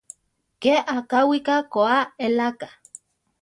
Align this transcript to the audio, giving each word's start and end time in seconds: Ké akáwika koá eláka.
Ké 0.61 0.73
akáwika 0.95 1.55
koá 1.71 1.97
eláka. 2.25 2.67